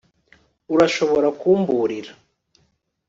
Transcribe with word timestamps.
Urashobora 0.73 1.27
kumburira 1.39 2.11